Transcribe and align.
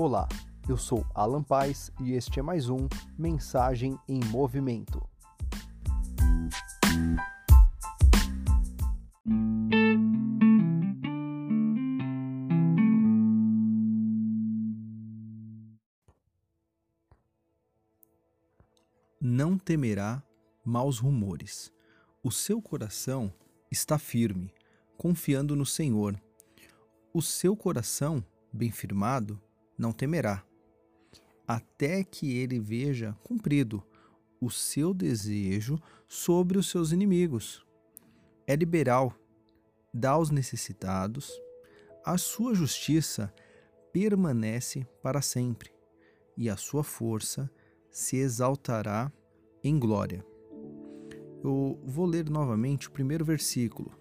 Olá, 0.00 0.28
eu 0.68 0.76
sou 0.76 1.04
Alan 1.12 1.42
Paz 1.42 1.90
e 2.00 2.12
este 2.12 2.38
é 2.38 2.42
mais 2.42 2.68
um 2.68 2.86
Mensagem 3.18 3.98
em 4.08 4.20
Movimento. 4.26 5.04
Não 19.20 19.58
temerá 19.58 20.22
maus 20.64 21.00
rumores. 21.00 21.72
O 22.22 22.30
seu 22.30 22.62
coração 22.62 23.34
está 23.68 23.98
firme, 23.98 24.54
confiando 24.96 25.56
no 25.56 25.66
Senhor. 25.66 26.16
O 27.12 27.20
seu 27.20 27.56
coração, 27.56 28.24
bem 28.52 28.70
firmado, 28.70 29.42
não 29.78 29.92
temerá, 29.92 30.44
até 31.46 32.02
que 32.02 32.36
ele 32.36 32.58
veja 32.58 33.16
cumprido 33.22 33.82
o 34.40 34.50
seu 34.50 34.92
desejo 34.92 35.80
sobre 36.06 36.58
os 36.58 36.68
seus 36.68 36.92
inimigos. 36.92 37.64
É 38.46 38.54
liberal, 38.56 39.14
dá 39.94 40.10
aos 40.10 40.30
necessitados, 40.30 41.30
a 42.04 42.18
sua 42.18 42.54
justiça 42.54 43.32
permanece 43.92 44.86
para 45.02 45.22
sempre, 45.22 45.70
e 46.36 46.50
a 46.50 46.56
sua 46.56 46.84
força 46.84 47.50
se 47.90 48.16
exaltará 48.16 49.12
em 49.62 49.78
glória. 49.78 50.24
Eu 51.42 51.80
vou 51.84 52.06
ler 52.06 52.28
novamente 52.28 52.88
o 52.88 52.90
primeiro 52.90 53.24
versículo. 53.24 53.92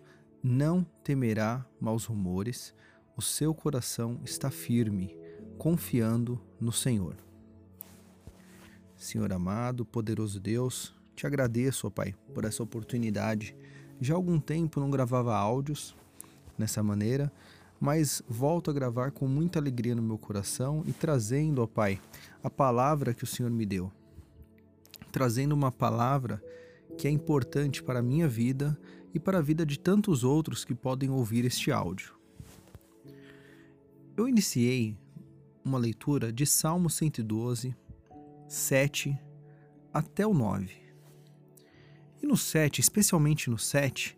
Não 0.44 0.84
temerá 1.04 1.66
maus 1.80 2.06
rumores, 2.06 2.74
o 3.16 3.22
seu 3.22 3.54
coração 3.54 4.20
está 4.24 4.50
firme 4.50 5.16
confiando 5.58 6.40
no 6.60 6.72
Senhor. 6.72 7.16
Senhor 8.96 9.32
amado, 9.32 9.86
poderoso 9.86 10.40
Deus, 10.40 10.94
te 11.16 11.28
agradeço, 11.28 11.88
ó 11.88 11.90
Pai, 11.90 12.16
por 12.34 12.46
essa 12.46 12.64
oportunidade. 12.64 13.56
Já 14.00 14.14
há 14.14 14.18
algum 14.18 14.40
tempo 14.40 14.80
não 14.80 14.90
gravava 14.90 15.36
áudios 15.36 15.96
nessa 16.58 16.82
maneira, 16.82 17.32
mas 17.80 18.22
volto 18.28 18.72
a 18.72 18.74
gravar 18.74 19.12
com 19.12 19.28
muita 19.28 19.60
alegria 19.60 19.96
no 19.96 20.02
meu 20.02 20.18
coração 20.18 20.84
e 20.86 20.92
trazendo, 20.92 21.62
ó 21.62 21.68
Pai, 21.68 22.00
a 22.44 22.50
palavra 22.50 23.14
que 23.14 23.24
o 23.24 23.28
Senhor 23.28 23.52
me 23.52 23.66
deu. 23.66 23.92
Trazendo 25.12 25.54
uma 25.54 25.72
palavra 25.72 26.42
que 26.98 27.08
é 27.08 27.12
importante 27.12 27.84
para 27.84 28.00
a 28.00 28.04
minha 28.04 28.28
vida 28.28 28.78
e 29.14 29.20
para 29.20 29.38
a 29.38 29.42
vida 29.42 29.66
de 29.66 29.80
tantos 29.80 30.24
outros 30.24 30.66
que 30.66 30.74
podem 30.74 31.10
ouvir 31.10 31.46
este 31.46 31.72
áudio. 31.72 32.14
Eu 34.16 34.28
iniciei 34.28 34.98
uma 35.68 35.78
leitura 35.78 36.32
de 36.32 36.46
Salmo 36.46 36.90
112, 36.90 37.76
7 38.48 39.20
até 39.94 40.26
o 40.26 40.34
9. 40.34 40.74
E 42.22 42.26
no 42.26 42.38
7, 42.38 42.80
especialmente 42.80 43.50
no 43.50 43.58
7, 43.58 44.18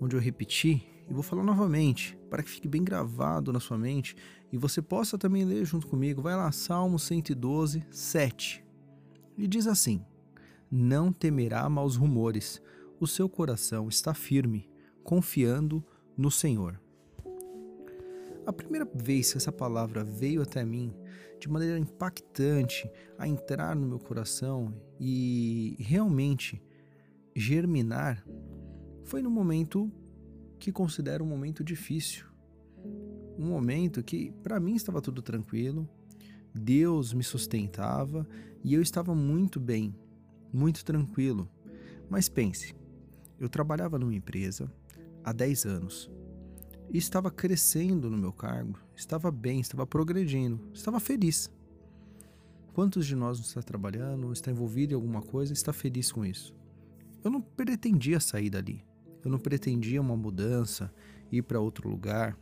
onde 0.00 0.16
eu 0.16 0.20
repeti, 0.20 0.82
e 1.08 1.12
vou 1.12 1.22
falar 1.22 1.42
novamente, 1.42 2.16
para 2.30 2.42
que 2.42 2.48
fique 2.48 2.66
bem 2.66 2.82
gravado 2.82 3.52
na 3.52 3.60
sua 3.60 3.76
mente 3.76 4.16
e 4.50 4.56
você 4.56 4.80
possa 4.80 5.18
também 5.18 5.44
ler 5.44 5.64
junto 5.64 5.86
comigo. 5.86 6.22
Vai 6.22 6.34
lá, 6.34 6.50
Salmo 6.52 6.98
112, 6.98 7.84
7. 7.90 8.64
E 9.36 9.46
diz 9.46 9.66
assim: 9.66 10.04
Não 10.70 11.12
temerá 11.12 11.68
maus 11.68 11.96
rumores, 11.96 12.62
o 12.98 13.06
seu 13.06 13.28
coração 13.28 13.88
está 13.88 14.14
firme, 14.14 14.68
confiando 15.04 15.84
no 16.16 16.30
Senhor. 16.30 16.79
A 18.50 18.52
primeira 18.52 18.84
vez 18.92 19.30
que 19.30 19.38
essa 19.38 19.52
palavra 19.52 20.02
veio 20.02 20.42
até 20.42 20.64
mim 20.64 20.92
de 21.38 21.48
maneira 21.48 21.78
impactante 21.78 22.90
a 23.16 23.28
entrar 23.28 23.76
no 23.76 23.86
meu 23.86 24.00
coração 24.00 24.74
e 24.98 25.76
realmente 25.78 26.60
germinar 27.32 28.26
foi 29.04 29.22
no 29.22 29.30
momento 29.30 29.88
que 30.58 30.72
considero 30.72 31.22
um 31.22 31.28
momento 31.28 31.62
difícil. 31.62 32.26
Um 33.38 33.46
momento 33.50 34.02
que 34.02 34.32
para 34.42 34.58
mim 34.58 34.74
estava 34.74 35.00
tudo 35.00 35.22
tranquilo, 35.22 35.88
Deus 36.52 37.12
me 37.12 37.22
sustentava 37.22 38.26
e 38.64 38.74
eu 38.74 38.82
estava 38.82 39.14
muito 39.14 39.60
bem, 39.60 39.94
muito 40.52 40.84
tranquilo. 40.84 41.48
Mas 42.08 42.28
pense, 42.28 42.74
eu 43.38 43.48
trabalhava 43.48 43.96
numa 43.96 44.12
empresa 44.12 44.68
há 45.22 45.32
10 45.32 45.66
anos 45.66 46.10
e 46.92 46.98
estava 46.98 47.30
crescendo 47.30 48.10
no 48.10 48.18
meu 48.18 48.32
cargo, 48.32 48.78
estava 48.96 49.30
bem, 49.30 49.60
estava 49.60 49.86
progredindo, 49.86 50.60
estava 50.74 50.98
feliz. 50.98 51.50
Quantos 52.74 53.06
de 53.06 53.14
nós 53.14 53.38
está 53.38 53.62
trabalhando, 53.62 54.32
está 54.32 54.50
envolvido 54.50 54.92
em 54.92 54.96
alguma 54.96 55.22
coisa, 55.22 55.52
está 55.52 55.72
feliz 55.72 56.10
com 56.10 56.24
isso? 56.24 56.54
Eu 57.22 57.30
não 57.30 57.40
pretendia 57.40 58.18
sair 58.18 58.50
dali. 58.50 58.84
Eu 59.24 59.30
não 59.30 59.38
pretendia 59.38 60.00
uma 60.00 60.16
mudança, 60.16 60.92
ir 61.30 61.42
para 61.42 61.60
outro 61.60 61.88
lugar. 61.88 62.36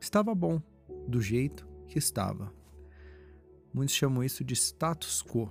Estava 0.00 0.34
bom, 0.34 0.60
do 1.06 1.20
jeito 1.20 1.66
que 1.86 1.98
estava. 1.98 2.52
Muitos 3.72 3.94
chamam 3.94 4.24
isso 4.24 4.44
de 4.44 4.54
status 4.54 5.22
quo. 5.22 5.50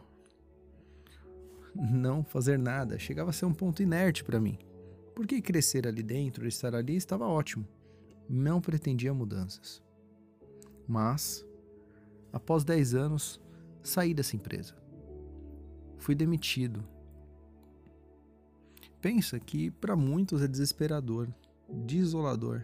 Não 1.73 2.23
fazer 2.23 2.59
nada 2.59 2.99
chegava 2.99 3.29
a 3.29 3.33
ser 3.33 3.45
um 3.45 3.53
ponto 3.53 3.81
inerte 3.81 4.23
para 4.23 4.39
mim. 4.39 4.57
Porque 5.15 5.41
crescer 5.41 5.87
ali 5.87 6.03
dentro, 6.03 6.47
estar 6.47 6.75
ali, 6.75 6.95
estava 6.95 7.25
ótimo 7.25 7.65
não 8.29 8.61
pretendia 8.61 9.13
mudanças. 9.13 9.81
Mas, 10.87 11.45
após 12.31 12.63
10 12.63 12.95
anos, 12.95 13.41
saí 13.81 14.13
dessa 14.13 14.35
empresa. 14.35 14.75
Fui 15.97 16.15
demitido. 16.15 16.83
Pensa 19.01 19.39
que 19.39 19.71
para 19.71 19.95
muitos 19.95 20.41
é 20.41 20.47
desesperador, 20.47 21.27
desolador. 21.69 22.63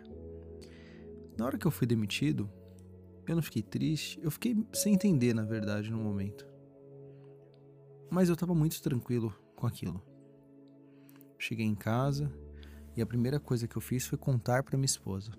Na 1.38 1.46
hora 1.46 1.58
que 1.58 1.68
eu 1.68 1.72
fui 1.72 1.88
demitido, 1.88 2.50
eu 3.28 3.36
não 3.36 3.42
fiquei 3.42 3.62
triste, 3.62 4.20
eu 4.22 4.32
fiquei 4.32 4.66
sem 4.74 4.94
entender, 4.94 5.34
na 5.34 5.44
verdade, 5.44 5.92
no 5.92 5.98
momento. 5.98 6.48
Mas 8.10 8.28
eu 8.28 8.34
estava 8.34 8.56
muito 8.56 8.82
tranquilo 8.82 9.34
com 9.56 9.68
aquilo. 9.68 10.02
Cheguei 11.38 11.66
em 11.66 11.76
casa 11.76 12.32
e 12.96 13.02
a 13.02 13.06
primeira 13.06 13.40
coisa 13.40 13.68
que 13.68 13.78
eu 13.78 13.82
fiz 13.82 14.06
foi 14.06 14.18
contar 14.18 14.64
para 14.64 14.78
minha 14.78 14.86
esposa. 14.86 15.32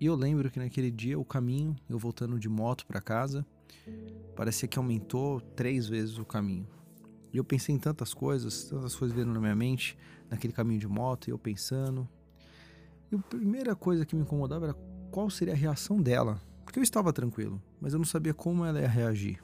E 0.00 0.06
eu 0.06 0.14
lembro 0.14 0.50
que 0.50 0.58
naquele 0.58 0.90
dia 0.90 1.18
o 1.18 1.24
caminho, 1.24 1.76
eu 1.88 1.98
voltando 1.98 2.38
de 2.38 2.48
moto 2.48 2.84
para 2.86 3.00
casa, 3.00 3.46
parecia 4.34 4.68
que 4.68 4.78
aumentou 4.78 5.40
três 5.40 5.88
vezes 5.88 6.18
o 6.18 6.24
caminho. 6.24 6.66
E 7.32 7.36
eu 7.36 7.44
pensei 7.44 7.74
em 7.74 7.78
tantas 7.78 8.14
coisas, 8.14 8.64
tantas 8.64 8.94
coisas 8.94 9.16
vindo 9.16 9.32
na 9.32 9.40
minha 9.40 9.56
mente, 9.56 9.96
naquele 10.30 10.52
caminho 10.52 10.80
de 10.80 10.88
moto, 10.88 11.28
e 11.28 11.30
eu 11.30 11.38
pensando. 11.38 12.08
E 13.10 13.16
a 13.16 13.18
primeira 13.18 13.74
coisa 13.74 14.04
que 14.04 14.14
me 14.14 14.22
incomodava 14.22 14.66
era 14.66 14.74
qual 15.10 15.30
seria 15.30 15.54
a 15.54 15.56
reação 15.56 16.00
dela. 16.00 16.40
Porque 16.64 16.78
eu 16.78 16.82
estava 16.82 17.12
tranquilo, 17.12 17.62
mas 17.80 17.92
eu 17.92 17.98
não 17.98 18.06
sabia 18.06 18.34
como 18.34 18.64
ela 18.64 18.80
ia 18.80 18.88
reagir. 18.88 19.42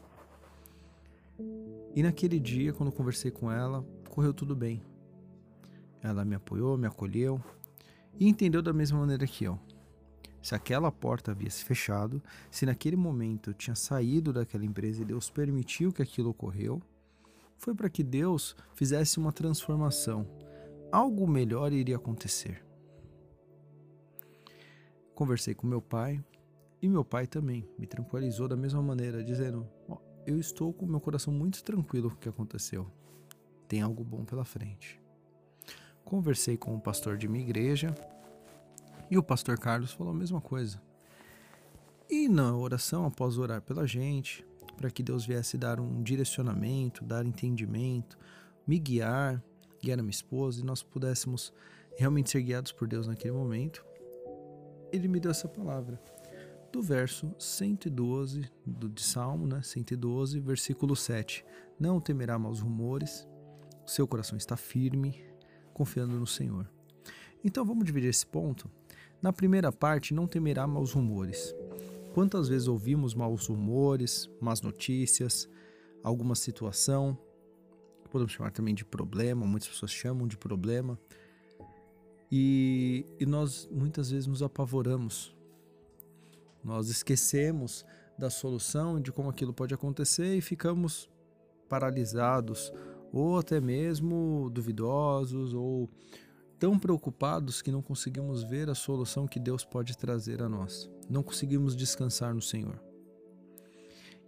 E 1.94 2.02
naquele 2.02 2.38
dia, 2.38 2.72
quando 2.72 2.90
eu 2.90 2.96
conversei 2.96 3.30
com 3.30 3.50
ela, 3.50 3.84
correu 4.08 4.32
tudo 4.32 4.54
bem. 4.54 4.82
Ela 6.02 6.24
me 6.24 6.34
apoiou, 6.34 6.76
me 6.76 6.86
acolheu 6.86 7.42
e 8.18 8.28
entendeu 8.28 8.62
da 8.62 8.72
mesma 8.72 8.98
maneira 8.98 9.26
que 9.26 9.44
eu. 9.44 9.58
Se 10.42 10.54
aquela 10.54 10.90
porta 10.90 11.32
havia 11.32 11.50
se 11.50 11.64
fechado, 11.64 12.22
se 12.50 12.64
naquele 12.64 12.96
momento 12.96 13.50
eu 13.50 13.54
tinha 13.54 13.74
saído 13.76 14.32
daquela 14.32 14.64
empresa 14.64 15.02
e 15.02 15.04
Deus 15.04 15.28
permitiu 15.28 15.92
que 15.92 16.02
aquilo 16.02 16.30
ocorreu, 16.30 16.80
foi 17.58 17.74
para 17.74 17.90
que 17.90 18.02
Deus 18.02 18.56
fizesse 18.74 19.18
uma 19.18 19.32
transformação. 19.32 20.26
Algo 20.90 21.26
melhor 21.26 21.72
iria 21.72 21.96
acontecer. 21.96 22.64
Conversei 25.14 25.54
com 25.54 25.66
meu 25.66 25.82
pai 25.82 26.24
e 26.80 26.88
meu 26.88 27.04
pai 27.04 27.26
também 27.26 27.68
me 27.78 27.86
tranquilizou 27.86 28.48
da 28.48 28.56
mesma 28.56 28.82
maneira, 28.82 29.22
dizendo: 29.22 29.68
oh, 29.86 29.98
Eu 30.26 30.40
estou 30.40 30.72
com 30.72 30.86
meu 30.86 31.00
coração 31.00 31.32
muito 31.32 31.62
tranquilo 31.62 32.08
com 32.08 32.16
o 32.16 32.18
que 32.18 32.28
aconteceu. 32.30 32.90
Tem 33.68 33.82
algo 33.82 34.02
bom 34.02 34.24
pela 34.24 34.44
frente. 34.44 34.98
Conversei 36.02 36.56
com 36.56 36.74
o 36.74 36.80
pastor 36.80 37.18
de 37.18 37.28
minha 37.28 37.44
igreja 37.44 37.94
e 39.10 39.18
o 39.18 39.22
pastor 39.22 39.58
Carlos 39.58 39.92
falou 39.92 40.12
a 40.12 40.16
mesma 40.16 40.40
coisa. 40.40 40.80
E 42.08 42.28
na 42.28 42.56
oração, 42.56 43.04
após 43.04 43.38
orar 43.38 43.60
pela 43.60 43.86
gente, 43.86 44.46
para 44.76 44.90
que 44.90 45.02
Deus 45.02 45.26
viesse 45.26 45.58
dar 45.58 45.80
um 45.80 46.02
direcionamento, 46.02 47.04
dar 47.04 47.26
entendimento, 47.26 48.16
me 48.66 48.78
guiar, 48.78 49.42
guiar 49.82 49.98
a 49.98 50.02
minha 50.02 50.10
esposa 50.10 50.60
e 50.60 50.64
nós 50.64 50.82
pudéssemos 50.82 51.52
realmente 51.96 52.30
ser 52.30 52.42
guiados 52.42 52.72
por 52.72 52.86
Deus 52.86 53.06
naquele 53.06 53.32
momento, 53.32 53.84
ele 54.92 55.08
me 55.08 55.20
deu 55.20 55.30
essa 55.30 55.48
palavra. 55.48 56.00
Do 56.72 56.80
verso 56.80 57.34
112 57.36 58.48
do, 58.64 58.88
de 58.88 59.02
Salmo, 59.02 59.46
né? 59.46 59.60
112, 59.60 60.38
versículo 60.38 60.94
7. 60.94 61.44
Não 61.78 62.00
temerá 62.00 62.38
maus 62.38 62.60
rumores, 62.60 63.26
seu 63.84 64.06
coração 64.06 64.38
está 64.38 64.56
firme, 64.56 65.20
confiando 65.74 66.18
no 66.18 66.26
Senhor. 66.26 66.70
Então 67.44 67.64
vamos 67.64 67.84
dividir 67.84 68.08
esse 68.08 68.24
ponto 68.24 68.70
na 69.22 69.32
primeira 69.32 69.70
parte, 69.70 70.14
não 70.14 70.26
temerá 70.26 70.66
maus 70.66 70.92
rumores. 70.92 71.54
Quantas 72.14 72.48
vezes 72.48 72.66
ouvimos 72.66 73.14
maus 73.14 73.46
rumores, 73.46 74.28
más 74.40 74.60
notícias, 74.60 75.48
alguma 76.02 76.34
situação, 76.34 77.16
podemos 78.10 78.32
chamar 78.32 78.50
também 78.50 78.74
de 78.74 78.84
problema, 78.84 79.46
muitas 79.46 79.68
pessoas 79.68 79.92
chamam 79.92 80.26
de 80.26 80.36
problema, 80.36 80.98
e, 82.32 83.06
e 83.18 83.26
nós 83.26 83.68
muitas 83.70 84.10
vezes 84.10 84.26
nos 84.26 84.42
apavoramos, 84.42 85.34
nós 86.62 86.88
esquecemos 86.88 87.84
da 88.18 88.28
solução 88.28 89.00
de 89.00 89.10
como 89.10 89.30
aquilo 89.30 89.52
pode 89.52 89.72
acontecer 89.72 90.36
e 90.36 90.40
ficamos 90.40 91.08
paralisados 91.68 92.72
ou 93.12 93.38
até 93.38 93.60
mesmo 93.60 94.50
duvidosos 94.52 95.54
ou 95.54 95.88
tão 96.60 96.78
preocupados 96.78 97.62
que 97.62 97.72
não 97.72 97.80
conseguimos 97.80 98.42
ver 98.42 98.68
a 98.68 98.74
solução 98.74 99.26
que 99.26 99.40
Deus 99.40 99.64
pode 99.64 99.96
trazer 99.96 100.42
a 100.42 100.48
nós. 100.48 100.90
Não 101.08 101.22
conseguimos 101.22 101.74
descansar 101.74 102.34
no 102.34 102.42
Senhor. 102.42 102.78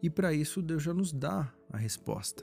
E 0.03 0.09
para 0.09 0.33
isso 0.33 0.63
Deus 0.63 0.83
já 0.83 0.95
nos 0.95 1.13
dá 1.13 1.55
a 1.71 1.77
resposta. 1.77 2.43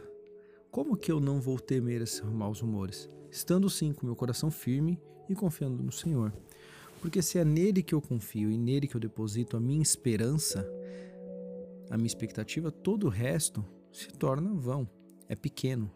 Como 0.69 0.95
que 0.95 1.11
eu 1.11 1.19
não 1.19 1.41
vou 1.41 1.59
temer 1.59 2.03
esses 2.03 2.21
maus 2.21 2.61
rumores? 2.61 3.09
Estando 3.31 3.67
sim 3.67 3.91
com 3.91 4.05
meu 4.05 4.15
coração 4.15 4.51
firme 4.51 5.01
e 5.27 5.33
confiando 5.33 5.81
no 5.81 5.91
Senhor. 5.91 6.31
Porque 7.01 7.23
se 7.23 7.39
é 7.39 7.43
nele 7.43 7.81
que 7.81 7.95
eu 7.95 8.01
confio 8.01 8.51
e 8.51 8.57
nele 8.59 8.87
que 8.87 8.95
eu 8.95 9.01
deposito 9.01 9.57
a 9.57 9.59
minha 9.59 9.81
esperança, 9.81 10.69
a 11.89 11.97
minha 11.97 12.07
expectativa, 12.07 12.71
todo 12.71 13.07
o 13.07 13.09
resto 13.09 13.65
se 13.91 14.09
torna 14.09 14.53
vão, 14.53 14.87
é 15.27 15.35
pequeno, 15.35 15.91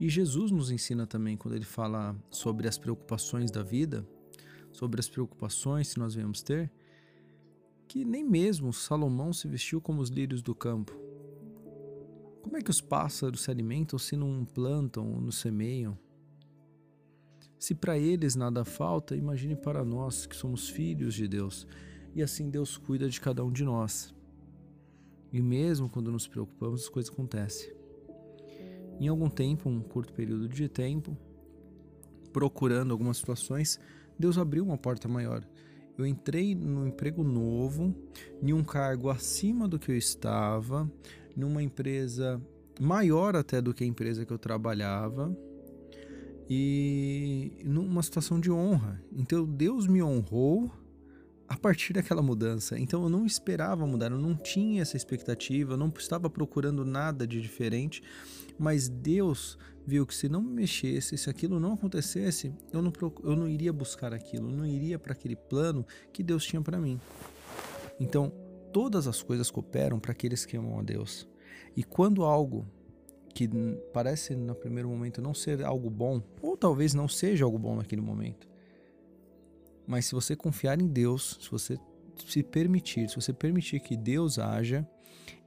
e 0.00 0.08
Jesus 0.08 0.50
nos 0.50 0.70
ensina 0.70 1.06
também, 1.06 1.36
quando 1.36 1.54
ele 1.54 1.64
fala 1.64 2.16
sobre 2.30 2.68
as 2.68 2.78
preocupações 2.78 3.50
da 3.50 3.62
vida, 3.62 4.06
sobre 4.70 5.00
as 5.00 5.08
preocupações 5.08 5.92
que 5.92 5.98
nós 5.98 6.14
vamos 6.14 6.40
ter, 6.40 6.70
que 7.88 8.04
nem 8.04 8.22
mesmo 8.22 8.72
Salomão 8.72 9.32
se 9.32 9.48
vestiu 9.48 9.80
como 9.80 10.00
os 10.00 10.08
lírios 10.08 10.40
do 10.40 10.54
campo. 10.54 10.92
Como 12.42 12.56
é 12.56 12.62
que 12.62 12.70
os 12.70 12.80
pássaros 12.80 13.40
se 13.40 13.50
alimentam 13.50 13.98
se 13.98 14.16
não 14.16 14.44
plantam 14.44 15.14
ou 15.14 15.20
não 15.20 15.32
semeiam? 15.32 15.98
Se 17.58 17.74
para 17.74 17.98
eles 17.98 18.36
nada 18.36 18.64
falta, 18.64 19.16
imagine 19.16 19.56
para 19.56 19.84
nós 19.84 20.26
que 20.26 20.36
somos 20.36 20.68
filhos 20.68 21.14
de 21.14 21.26
Deus. 21.26 21.66
E 22.14 22.22
assim 22.22 22.48
Deus 22.48 22.76
cuida 22.76 23.08
de 23.08 23.20
cada 23.20 23.44
um 23.44 23.50
de 23.50 23.64
nós. 23.64 24.14
E 25.32 25.42
mesmo 25.42 25.90
quando 25.90 26.12
nos 26.12 26.28
preocupamos, 26.28 26.82
as 26.82 26.88
coisas 26.88 27.12
acontecem. 27.12 27.72
Em 29.00 29.08
algum 29.08 29.28
tempo, 29.28 29.68
um 29.68 29.80
curto 29.80 30.12
período 30.12 30.48
de 30.48 30.68
tempo, 30.68 31.16
procurando 32.32 32.92
algumas 32.92 33.18
situações, 33.18 33.78
Deus 34.18 34.36
abriu 34.36 34.64
uma 34.64 34.76
porta 34.76 35.08
maior. 35.08 35.46
Eu 35.96 36.06
entrei 36.06 36.54
num 36.54 36.86
emprego 36.86 37.22
novo, 37.22 37.94
em 38.42 38.52
um 38.52 38.62
cargo 38.62 39.10
acima 39.10 39.66
do 39.66 39.78
que 39.78 39.90
eu 39.90 39.96
estava, 39.96 40.90
numa 41.36 41.62
empresa 41.62 42.40
maior 42.80 43.34
até 43.34 43.60
do 43.60 43.74
que 43.74 43.84
a 43.84 43.86
empresa 43.86 44.24
que 44.24 44.32
eu 44.32 44.38
trabalhava 44.38 45.36
e 46.48 47.52
numa 47.64 48.02
situação 48.02 48.40
de 48.40 48.50
honra. 48.50 49.02
Então 49.12 49.44
Deus 49.44 49.86
me 49.86 50.02
honrou 50.02 50.70
a 51.48 51.56
partir 51.56 51.94
daquela 51.94 52.22
mudança. 52.22 52.78
Então 52.78 53.02
eu 53.02 53.08
não 53.08 53.24
esperava 53.24 53.86
mudar, 53.86 54.10
eu 54.10 54.18
não 54.18 54.36
tinha 54.36 54.82
essa 54.82 54.96
expectativa, 54.96 55.72
eu 55.72 55.76
não 55.76 55.92
estava 55.96 56.28
procurando 56.28 56.84
nada 56.84 57.26
de 57.26 57.40
diferente, 57.40 58.02
mas 58.58 58.88
Deus 58.88 59.58
viu 59.86 60.06
que 60.06 60.14
se 60.14 60.28
não 60.28 60.42
me 60.42 60.52
mexesse, 60.52 61.16
se 61.16 61.30
aquilo 61.30 61.58
não 61.58 61.72
acontecesse, 61.72 62.52
eu 62.70 62.82
não, 62.82 62.92
eu 63.24 63.34
não 63.34 63.48
iria 63.48 63.72
buscar 63.72 64.12
aquilo, 64.12 64.50
eu 64.50 64.56
não 64.56 64.66
iria 64.66 64.98
para 64.98 65.12
aquele 65.12 65.34
plano 65.34 65.86
que 66.12 66.22
Deus 66.22 66.44
tinha 66.44 66.60
para 66.60 66.78
mim. 66.78 67.00
Então, 67.98 68.30
todas 68.70 69.06
as 69.06 69.22
coisas 69.22 69.50
cooperam 69.50 69.98
para 69.98 70.12
aqueles 70.12 70.44
que 70.44 70.56
amam 70.58 70.78
a 70.78 70.82
Deus. 70.82 71.26
E 71.74 71.82
quando 71.82 72.24
algo 72.24 72.66
que 73.34 73.48
parece 73.92 74.34
no 74.36 74.54
primeiro 74.54 74.88
momento 74.88 75.22
não 75.22 75.32
ser 75.32 75.64
algo 75.64 75.88
bom, 75.88 76.22
ou 76.42 76.56
talvez 76.56 76.92
não 76.92 77.08
seja 77.08 77.44
algo 77.44 77.58
bom 77.58 77.76
naquele 77.76 78.02
momento, 78.02 78.46
mas 79.88 80.04
se 80.04 80.14
você 80.14 80.36
confiar 80.36 80.80
em 80.80 80.86
Deus, 80.86 81.38
se 81.40 81.50
você 81.50 81.78
se 82.26 82.42
permitir, 82.42 83.08
se 83.08 83.16
você 83.16 83.32
permitir 83.32 83.80
que 83.80 83.96
Deus 83.96 84.38
haja, 84.38 84.86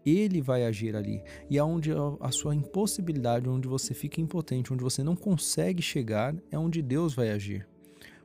ele 0.03 0.41
vai 0.41 0.65
agir 0.65 0.95
ali. 0.95 1.23
E 1.47 1.59
aonde 1.59 1.91
a 2.19 2.31
sua 2.31 2.55
impossibilidade, 2.55 3.47
onde 3.47 3.67
você 3.67 3.93
fica 3.93 4.19
impotente, 4.19 4.73
onde 4.73 4.83
você 4.83 5.03
não 5.03 5.15
consegue 5.15 5.81
chegar, 5.83 6.35
é 6.49 6.57
onde 6.57 6.81
Deus 6.81 7.13
vai 7.13 7.29
agir. 7.29 7.67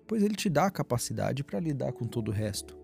Pois 0.06 0.22
ele 0.22 0.34
te 0.34 0.48
dá 0.48 0.66
a 0.66 0.70
capacidade 0.70 1.44
para 1.44 1.60
lidar 1.60 1.92
com 1.92 2.06
todo 2.06 2.28
o 2.28 2.32
resto. 2.32 2.74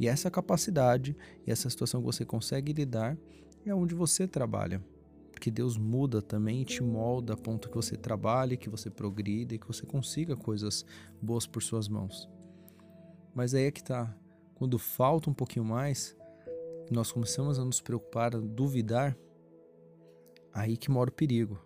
E 0.00 0.08
essa 0.08 0.30
capacidade 0.30 1.14
e 1.46 1.50
essa 1.50 1.68
situação 1.68 2.00
que 2.00 2.06
você 2.06 2.24
consegue 2.24 2.72
lidar 2.72 3.18
é 3.66 3.74
onde 3.74 3.94
você 3.94 4.26
trabalha. 4.26 4.82
Porque 5.30 5.50
Deus 5.50 5.76
muda 5.76 6.22
também 6.22 6.62
e 6.62 6.64
te 6.64 6.82
molda 6.82 7.34
a 7.34 7.36
ponto 7.36 7.68
que 7.68 7.76
você 7.76 7.96
trabalhe, 7.96 8.56
que 8.56 8.70
você 8.70 8.88
progrida 8.88 9.54
e 9.54 9.58
que 9.58 9.66
você 9.66 9.84
consiga 9.84 10.34
coisas 10.34 10.86
boas 11.20 11.46
por 11.46 11.62
suas 11.62 11.86
mãos. 11.86 12.37
Mas 13.38 13.54
aí 13.54 13.66
é 13.66 13.70
que 13.70 13.84
tá. 13.84 14.12
Quando 14.56 14.80
falta 14.80 15.30
um 15.30 15.32
pouquinho 15.32 15.64
mais, 15.64 16.16
nós 16.90 17.12
começamos 17.12 17.56
a 17.56 17.64
nos 17.64 17.80
preocupar, 17.80 18.34
a 18.34 18.40
duvidar, 18.40 19.16
aí 20.52 20.76
que 20.76 20.90
mora 20.90 21.08
o 21.08 21.12
perigo. 21.12 21.56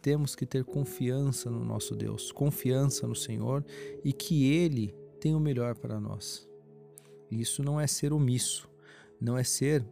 Temos 0.00 0.36
que 0.36 0.46
ter 0.46 0.64
confiança 0.64 1.50
no 1.50 1.64
nosso 1.64 1.96
Deus, 1.96 2.30
confiança 2.30 3.08
no 3.08 3.14
Senhor 3.16 3.64
e 4.04 4.12
que 4.12 4.48
Ele 4.48 4.94
tem 5.18 5.34
o 5.34 5.40
melhor 5.40 5.74
para 5.74 5.98
nós. 5.98 6.48
Isso 7.28 7.60
não 7.60 7.80
é 7.80 7.88
ser 7.88 8.12
omisso, 8.12 8.70
não 9.20 9.36
é 9.36 9.42
ser, 9.42 9.84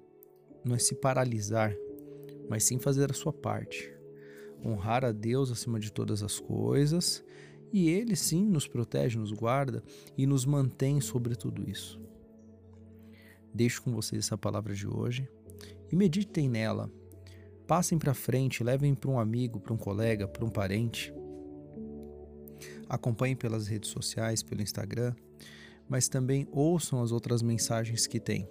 não 0.64 0.76
é 0.76 0.78
se 0.78 0.94
paralisar, 0.94 1.74
mas 2.48 2.62
sim 2.62 2.78
fazer 2.78 3.10
a 3.10 3.14
sua 3.14 3.32
parte. 3.32 3.92
Honrar 4.64 5.04
a 5.04 5.10
Deus 5.10 5.50
acima 5.50 5.80
de 5.80 5.90
todas 5.90 6.22
as 6.22 6.38
coisas 6.38 7.24
e 7.72 7.88
Ele 7.88 8.14
sim 8.14 8.44
nos 8.44 8.68
protege, 8.68 9.18
nos 9.18 9.32
guarda 9.32 9.82
e 10.16 10.26
nos 10.26 10.44
mantém 10.44 11.00
sobre 11.00 11.34
tudo 11.34 11.68
isso. 11.68 12.00
Deixo 13.54 13.82
com 13.82 13.92
vocês 13.92 14.26
essa 14.26 14.38
palavra 14.38 14.74
de 14.74 14.86
hoje 14.86 15.28
e 15.90 15.96
meditem 15.96 16.48
nela. 16.48 16.90
Passem 17.66 17.98
para 17.98 18.14
frente, 18.14 18.64
levem 18.64 18.94
para 18.94 19.10
um 19.10 19.18
amigo, 19.18 19.60
para 19.60 19.72
um 19.72 19.76
colega, 19.76 20.26
para 20.26 20.44
um 20.44 20.50
parente. 20.50 21.12
Acompanhem 22.88 23.36
pelas 23.36 23.66
redes 23.66 23.90
sociais, 23.90 24.42
pelo 24.42 24.62
Instagram, 24.62 25.14
mas 25.88 26.08
também 26.08 26.46
ouçam 26.50 27.02
as 27.02 27.12
outras 27.12 27.42
mensagens 27.42 28.06
que 28.06 28.20
tem. 28.20 28.48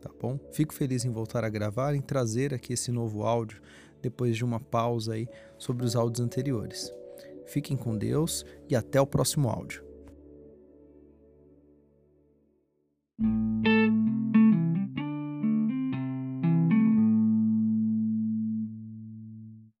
Tá 0.00 0.10
bom? 0.20 0.38
Fico 0.52 0.72
feliz 0.72 1.04
em 1.04 1.10
voltar 1.10 1.44
a 1.44 1.48
gravar 1.48 1.94
e 1.94 2.00
trazer 2.00 2.54
aqui 2.54 2.72
esse 2.72 2.92
novo 2.92 3.24
áudio 3.24 3.60
depois 4.00 4.36
de 4.36 4.44
uma 4.44 4.60
pausa 4.60 5.14
aí 5.14 5.28
sobre 5.58 5.84
os 5.84 5.96
áudios 5.96 6.20
anteriores. 6.20 6.92
Fiquem 7.48 7.76
com 7.76 7.96
Deus 7.96 8.44
e 8.68 8.76
até 8.76 9.00
o 9.00 9.06
próximo 9.06 9.48
áudio. 9.48 9.82